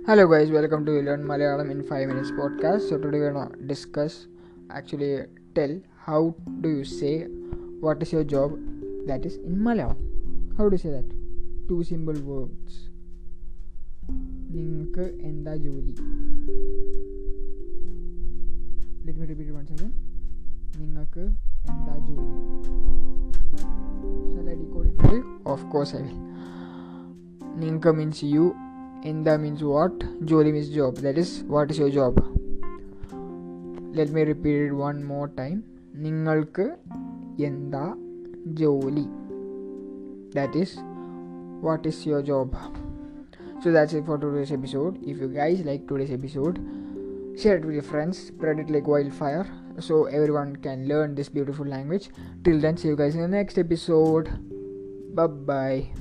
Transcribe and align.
Hello 0.00 0.26
guys, 0.26 0.50
welcome 0.50 0.84
to 0.86 0.92
Learn 1.02 1.22
Malayalam 1.22 1.70
in 1.70 1.82
5 1.82 2.08
minutes 2.08 2.30
podcast. 2.30 2.88
So 2.88 2.96
today 2.96 3.18
we're 3.20 3.32
gonna 3.32 3.56
discuss 3.66 4.14
actually 4.70 5.10
tell 5.54 5.72
how 5.98 6.34
do 6.62 6.68
you 6.68 6.84
say 6.84 7.24
what 7.80 8.02
is 8.02 8.12
your 8.12 8.24
job 8.24 8.56
that 9.06 9.26
is 9.26 9.36
in 9.38 9.56
Malayalam. 9.58 9.98
How 10.56 10.68
do 10.68 10.74
you 10.76 10.78
say 10.78 10.92
that? 10.96 11.08
Two 11.68 11.80
simple 11.92 12.20
words. 12.32 12.74
നിങ്ങൾക്ക് 14.56 15.04
എന്താ 15.28 15.52
ജോലി 15.62 15.92
let 19.06 19.18
me 19.20 19.26
repeat 19.30 19.54
once 19.56 19.72
again 19.76 19.90
നിങ്ങൾക്ക് 20.80 21.24
എന്താ 21.72 21.94
ജോലി 22.06 22.36
shall 24.30 24.46
I 24.52 24.56
decode 24.60 24.86
it 24.90 25.02
for 25.02 25.16
you 25.16 25.24
of 25.54 25.66
course 25.74 25.94
I 25.98 26.02
will 26.06 26.16
നിങ്ങൾക്ക് 27.64 27.92
means 28.00 28.30
U 28.34 28.44
എന്താ 29.10 29.34
means 29.44 29.66
what 29.74 30.00
ജോലി 30.32 30.52
means 30.56 30.72
job 30.78 31.04
that 31.06 31.22
is 31.26 31.36
what 31.54 31.70
is 31.72 31.80
your 31.82 31.92
job 31.98 32.22
let 33.98 34.14
me 34.16 34.24
repeat 34.32 34.72
one 34.84 34.96
more 35.12 35.26
time 35.42 35.56
നിങ്ങൾക്ക് 36.06 36.66
എന്താ 37.50 37.84
ജോലി 38.62 39.06
that 40.36 40.54
is 40.54 40.76
what 41.60 41.86
is 41.86 42.04
your 42.06 42.22
job 42.22 42.56
so 43.62 43.72
that's 43.72 43.94
it 43.94 44.04
for 44.04 44.18
today's 44.18 44.52
episode 44.52 44.98
if 45.02 45.18
you 45.18 45.28
guys 45.28 45.62
like 45.62 45.88
today's 45.88 46.10
episode 46.10 46.58
share 47.40 47.56
it 47.56 47.64
with 47.64 47.74
your 47.74 47.82
friends 47.82 48.26
spread 48.28 48.58
it 48.58 48.70
like 48.70 48.86
wildfire 48.86 49.46
so 49.78 50.04
everyone 50.06 50.56
can 50.56 50.86
learn 50.88 51.14
this 51.14 51.28
beautiful 51.28 51.66
language 51.66 52.10
till 52.44 52.60
then 52.60 52.76
see 52.76 52.88
you 52.88 52.96
guys 52.96 53.14
in 53.14 53.22
the 53.22 53.28
next 53.28 53.58
episode 53.58 54.28
bye 55.14 55.26
bye 55.26 55.99